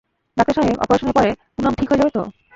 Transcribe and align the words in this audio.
Doctor 0.37 0.55
সাহেব, 0.57 0.75
অপারেশনের 0.79 1.15
পরে, 1.15 1.29
পুনাম 1.55 1.73
ঠিক 1.73 1.87
হয়ে 1.89 1.99
যাবে 2.01 2.11
তো? 2.11 2.21